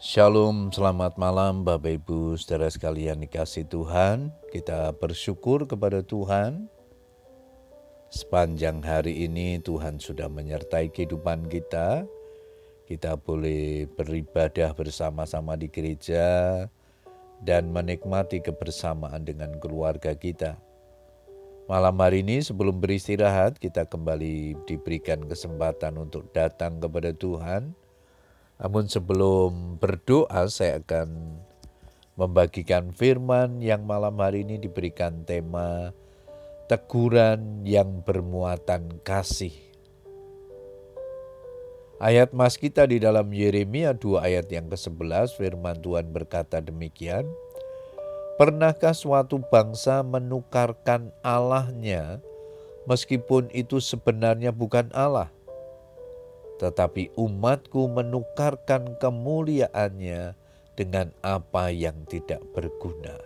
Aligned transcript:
Shalom, 0.00 0.72
selamat 0.72 1.20
malam 1.20 1.60
Bapak 1.60 2.00
Ibu 2.00 2.32
saudara 2.40 2.72
sekalian 2.72 3.20
dikasih 3.20 3.68
Tuhan. 3.68 4.32
Kita 4.48 4.96
bersyukur 4.96 5.68
kepada 5.68 6.00
Tuhan. 6.00 6.72
Sepanjang 8.08 8.80
hari 8.80 9.28
ini 9.28 9.60
Tuhan 9.60 10.00
sudah 10.00 10.32
menyertai 10.32 10.88
kehidupan 10.88 11.52
kita. 11.52 12.08
Kita 12.88 13.20
boleh 13.20 13.92
beribadah 13.92 14.72
bersama-sama 14.72 15.52
di 15.60 15.68
gereja 15.68 16.64
dan 17.44 17.68
menikmati 17.68 18.40
kebersamaan 18.40 19.28
dengan 19.28 19.52
keluarga 19.60 20.16
kita. 20.16 20.56
Malam 21.68 22.00
hari 22.00 22.24
ini 22.24 22.40
sebelum 22.40 22.80
beristirahat 22.80 23.60
kita 23.60 23.84
kembali 23.84 24.64
diberikan 24.64 25.28
kesempatan 25.28 26.00
untuk 26.00 26.32
datang 26.32 26.80
kepada 26.80 27.12
Tuhan 27.12 27.76
namun 28.60 28.84
sebelum 28.84 29.80
berdoa 29.80 30.44
saya 30.52 30.84
akan 30.84 31.40
membagikan 32.20 32.92
firman 32.92 33.64
yang 33.64 33.88
malam 33.88 34.20
hari 34.20 34.44
ini 34.44 34.60
diberikan 34.60 35.24
tema 35.24 35.96
teguran 36.68 37.64
yang 37.64 38.04
bermuatan 38.04 39.00
kasih. 39.00 39.56
Ayat 42.00 42.36
mas 42.36 42.60
kita 42.60 42.84
di 42.84 43.00
dalam 43.00 43.28
Yeremia 43.32 43.96
2 43.96 44.20
ayat 44.20 44.46
yang 44.52 44.68
ke-11 44.68 45.36
firman 45.40 45.80
Tuhan 45.80 46.12
berkata 46.12 46.60
demikian. 46.60 47.24
Pernahkah 48.40 48.96
suatu 48.96 49.40
bangsa 49.52 50.00
menukarkan 50.00 51.12
Allahnya 51.20 52.24
meskipun 52.88 53.52
itu 53.52 53.80
sebenarnya 53.84 54.48
bukan 54.48 54.88
Allah? 54.96 55.28
Tetapi 56.60 57.16
umatku 57.16 57.88
menukarkan 57.88 59.00
kemuliaannya 59.00 60.36
dengan 60.76 61.08
apa 61.24 61.72
yang 61.72 62.04
tidak 62.04 62.44
berguna. 62.52 63.16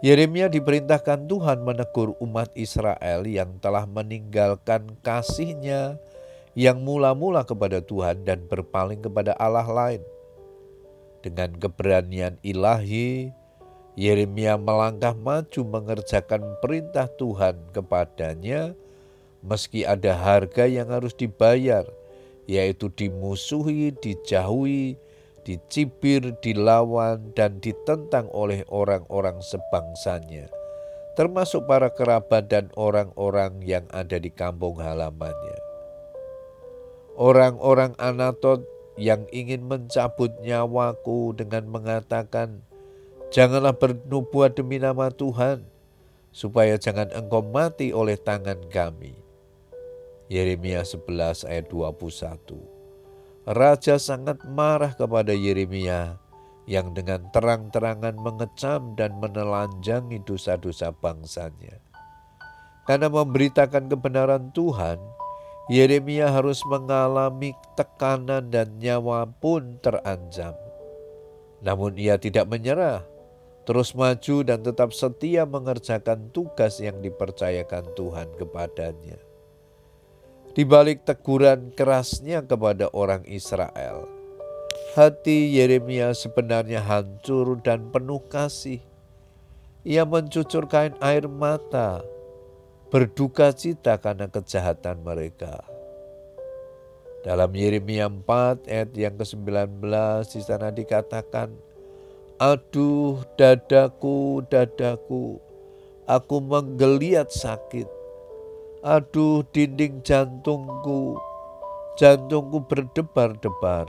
Yeremia 0.00 0.48
diperintahkan 0.48 1.28
Tuhan 1.28 1.64
menegur 1.64 2.16
umat 2.20 2.48
Israel 2.56 3.28
yang 3.28 3.60
telah 3.60 3.84
meninggalkan 3.84 4.96
kasihnya 5.04 6.00
yang 6.56 6.80
mula-mula 6.80 7.44
kepada 7.44 7.84
Tuhan 7.84 8.24
dan 8.24 8.48
berpaling 8.48 9.04
kepada 9.04 9.36
Allah 9.36 9.68
lain. 9.68 10.00
Dengan 11.20 11.52
keberanian 11.56 12.40
ilahi, 12.40 13.32
Yeremia 13.96 14.60
melangkah 14.60 15.16
maju 15.16 15.60
mengerjakan 15.64 16.44
perintah 16.60 17.08
Tuhan 17.16 17.56
kepadanya 17.72 18.76
meski 19.46 19.86
ada 19.86 20.18
harga 20.18 20.66
yang 20.66 20.90
harus 20.90 21.14
dibayar, 21.14 21.86
yaitu 22.50 22.90
dimusuhi, 22.90 23.94
dijauhi, 23.94 24.98
dicibir, 25.46 26.34
dilawan, 26.42 27.30
dan 27.38 27.62
ditentang 27.62 28.26
oleh 28.34 28.66
orang-orang 28.66 29.38
sebangsanya, 29.38 30.50
termasuk 31.14 31.62
para 31.70 31.94
kerabat 31.94 32.50
dan 32.50 32.74
orang-orang 32.74 33.62
yang 33.62 33.86
ada 33.94 34.18
di 34.18 34.34
kampung 34.34 34.82
halamannya. 34.82 35.58
Orang-orang 37.16 37.94
Anatot 37.96 38.66
yang 38.98 39.24
ingin 39.32 39.64
mencabut 39.64 40.34
nyawaku 40.42 41.32
dengan 41.38 41.64
mengatakan, 41.70 42.66
Janganlah 43.26 43.74
bernubuat 43.74 44.54
demi 44.54 44.78
nama 44.78 45.10
Tuhan, 45.10 45.66
supaya 46.30 46.78
jangan 46.78 47.10
engkau 47.10 47.42
mati 47.42 47.90
oleh 47.90 48.14
tangan 48.14 48.70
kami. 48.70 49.25
Yeremia 50.26 50.82
11 50.82 51.46
ayat 51.46 51.70
21. 51.70 53.46
Raja 53.46 53.94
sangat 53.94 54.42
marah 54.42 54.90
kepada 54.98 55.30
Yeremia 55.30 56.18
yang 56.66 56.90
dengan 56.90 57.30
terang-terangan 57.30 58.18
mengecam 58.18 58.98
dan 58.98 59.14
menelanjangi 59.22 60.18
dosa-dosa 60.26 60.90
bangsanya. 60.98 61.78
Karena 62.90 63.06
memberitakan 63.06 63.86
kebenaran 63.86 64.50
Tuhan, 64.50 64.98
Yeremia 65.70 66.34
harus 66.34 66.58
mengalami 66.66 67.54
tekanan 67.78 68.50
dan 68.50 68.82
nyawa 68.82 69.30
pun 69.30 69.78
terancam. 69.78 70.58
Namun 71.62 71.94
ia 71.94 72.18
tidak 72.18 72.50
menyerah, 72.50 73.06
terus 73.62 73.94
maju 73.94 74.42
dan 74.42 74.62
tetap 74.62 74.90
setia 74.90 75.46
mengerjakan 75.46 76.34
tugas 76.34 76.82
yang 76.82 76.98
dipercayakan 76.98 77.94
Tuhan 77.94 78.30
kepadanya. 78.38 79.25
Di 80.56 80.64
balik 80.64 81.04
teguran 81.04 81.68
kerasnya 81.76 82.40
kepada 82.40 82.88
orang 82.96 83.28
Israel, 83.28 84.08
hati 84.96 85.52
Yeremia 85.52 86.16
sebenarnya 86.16 86.80
hancur 86.80 87.60
dan 87.60 87.92
penuh 87.92 88.24
kasih. 88.32 88.80
Ia 89.84 90.08
mencucur 90.08 90.64
kain 90.64 90.96
air 91.04 91.28
mata, 91.28 92.00
berduka 92.88 93.52
cita 93.52 94.00
karena 94.00 94.32
kejahatan 94.32 95.04
mereka. 95.04 95.60
Dalam 97.20 97.52
Yeremia 97.52 98.08
4 98.08 98.64
ayat 98.64 98.96
yang 98.96 99.12
ke-19 99.20 99.60
di 100.24 100.40
sana 100.40 100.72
dikatakan, 100.72 101.52
Aduh 102.40 103.20
dadaku, 103.36 104.40
dadaku, 104.48 105.36
aku 106.08 106.36
menggeliat 106.40 107.28
sakit 107.28 107.95
Aduh 108.84 109.40
dinding 109.56 110.04
jantungku, 110.04 111.16
jantungku 111.96 112.60
berdebar-debar. 112.68 113.88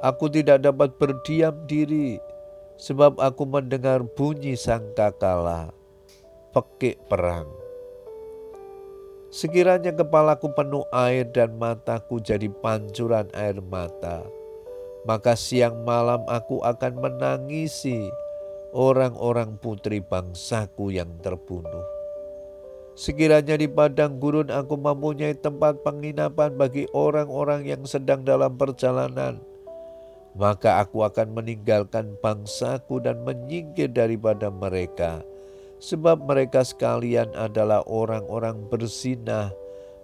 Aku 0.00 0.32
tidak 0.32 0.64
dapat 0.64 0.96
berdiam 0.96 1.52
diri 1.68 2.16
sebab 2.80 3.20
aku 3.20 3.44
mendengar 3.44 4.00
bunyi 4.16 4.56
sangkakala, 4.56 5.76
pekik 6.56 6.96
perang. 7.12 7.44
Sekiranya 9.28 9.92
kepalaku 9.92 10.48
penuh 10.56 10.88
air 10.96 11.28
dan 11.28 11.60
mataku 11.60 12.24
jadi 12.24 12.48
pancuran 12.48 13.28
air 13.36 13.60
mata, 13.60 14.24
maka 15.04 15.36
siang 15.36 15.84
malam 15.84 16.24
aku 16.24 16.64
akan 16.64 17.04
menangisi 17.04 18.08
orang-orang 18.72 19.60
putri 19.60 20.00
bangsaku 20.00 20.96
yang 20.96 21.20
terbunuh 21.20 21.99
Sekiranya 23.00 23.56
di 23.56 23.64
padang 23.64 24.20
gurun 24.20 24.52
aku 24.52 24.76
mempunyai 24.76 25.32
tempat 25.32 25.80
penginapan 25.80 26.52
bagi 26.52 26.84
orang-orang 26.92 27.64
yang 27.64 27.80
sedang 27.88 28.28
dalam 28.28 28.60
perjalanan, 28.60 29.40
maka 30.36 30.84
aku 30.84 31.08
akan 31.08 31.32
meninggalkan 31.32 32.12
bangsaku 32.20 33.00
dan 33.00 33.24
menyingkir 33.24 33.88
daripada 33.88 34.52
mereka, 34.52 35.24
sebab 35.80 36.28
mereka 36.28 36.60
sekalian 36.60 37.32
adalah 37.32 37.80
orang-orang 37.88 38.68
bersinah, 38.68 39.48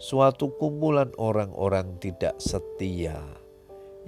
suatu 0.00 0.56
kumpulan 0.56 1.12
orang-orang 1.20 2.00
tidak 2.00 2.32
setia. 2.40 3.20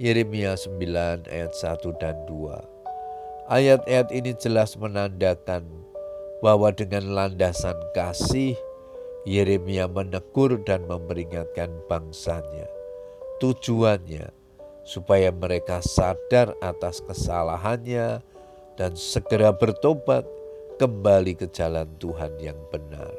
Yeremia 0.01 0.57
9 0.57 1.29
ayat 1.29 1.53
1 1.53 2.01
dan 2.01 2.17
2. 2.25 3.53
Ayat-ayat 3.53 4.09
ini 4.09 4.33
jelas 4.33 4.73
menandakan 4.81 5.61
bahwa 6.41 6.73
dengan 6.73 7.05
landasan 7.13 7.77
kasih, 7.93 8.57
Yeremia 9.27 9.91
menegur 9.91 10.59
dan 10.63 10.87
memperingatkan 10.87 11.71
bangsanya. 11.91 12.67
Tujuannya 13.43 14.31
supaya 14.87 15.29
mereka 15.31 15.83
sadar 15.83 16.55
atas 16.63 17.03
kesalahannya 17.03 18.23
dan 18.79 18.91
segera 18.95 19.51
bertobat 19.51 20.23
kembali 20.79 21.35
ke 21.35 21.51
jalan 21.51 21.87
Tuhan 21.99 22.39
yang 22.39 22.57
benar. 22.71 23.11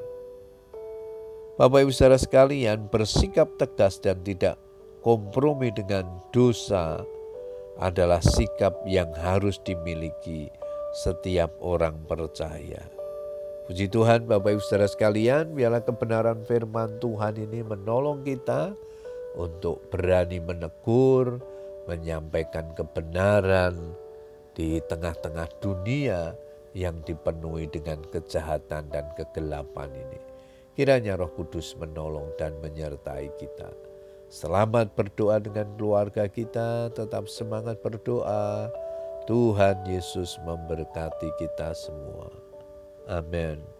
Bapak 1.60 1.84
Ibu 1.84 1.92
saudara 1.92 2.16
sekalian, 2.16 2.88
bersikap 2.88 3.60
tegas 3.60 4.00
dan 4.00 4.24
tidak 4.24 4.56
kompromi 5.04 5.68
dengan 5.68 6.08
dosa 6.32 7.04
adalah 7.76 8.24
sikap 8.24 8.80
yang 8.88 9.12
harus 9.12 9.60
dimiliki 9.60 10.48
setiap 10.96 11.52
orang 11.60 12.00
percaya. 12.08 12.99
Puji 13.70 13.86
Tuhan 13.86 14.26
Bapak 14.26 14.58
Ibu 14.58 14.62
Saudara 14.66 14.90
sekalian, 14.90 15.54
biarlah 15.54 15.86
kebenaran 15.86 16.42
firman 16.42 16.98
Tuhan 16.98 17.38
ini 17.38 17.62
menolong 17.62 18.26
kita 18.26 18.74
untuk 19.38 19.86
berani 19.94 20.42
menegur, 20.42 21.38
menyampaikan 21.86 22.74
kebenaran 22.74 23.94
di 24.58 24.82
tengah-tengah 24.90 25.46
dunia 25.62 26.34
yang 26.74 26.98
dipenuhi 27.06 27.70
dengan 27.70 28.02
kejahatan 28.10 28.90
dan 28.90 29.06
kegelapan 29.14 29.94
ini. 29.94 30.18
Kiranya 30.74 31.14
Roh 31.14 31.30
Kudus 31.30 31.78
menolong 31.78 32.26
dan 32.42 32.58
menyertai 32.58 33.30
kita. 33.38 33.70
Selamat 34.26 34.98
berdoa 34.98 35.38
dengan 35.38 35.70
keluarga 35.78 36.26
kita, 36.26 36.90
tetap 36.90 37.30
semangat 37.30 37.78
berdoa. 37.86 38.66
Tuhan 39.30 39.86
Yesus 39.86 40.42
memberkati 40.42 41.30
kita 41.38 41.70
semua. 41.70 42.49
Amen. 43.10 43.79